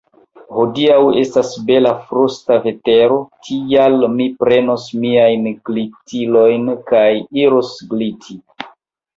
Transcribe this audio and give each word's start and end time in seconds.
Hodiaŭ 0.53 0.95
estas 1.23 1.51
bela 1.67 1.91
frosta 2.07 2.57
vetero, 2.63 3.19
tial 3.49 4.07
mi 4.15 4.27
prenos 4.41 4.89
miajn 5.05 5.47
glitilojn 5.71 6.67
kaj 6.93 7.07
iros 7.45 7.75
gliti. 7.95 8.41